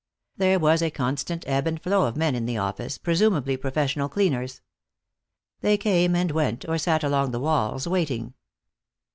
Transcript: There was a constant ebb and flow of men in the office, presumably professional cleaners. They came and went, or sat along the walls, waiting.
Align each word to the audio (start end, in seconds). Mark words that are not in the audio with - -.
There 0.35 0.57
was 0.57 0.81
a 0.81 0.89
constant 0.89 1.43
ebb 1.47 1.67
and 1.67 1.79
flow 1.79 2.07
of 2.07 2.17
men 2.17 2.33
in 2.33 2.47
the 2.47 2.57
office, 2.57 2.97
presumably 2.97 3.55
professional 3.55 4.09
cleaners. 4.09 4.61
They 5.59 5.77
came 5.77 6.15
and 6.15 6.31
went, 6.31 6.67
or 6.67 6.79
sat 6.79 7.03
along 7.03 7.29
the 7.29 7.39
walls, 7.39 7.87
waiting. 7.87 8.33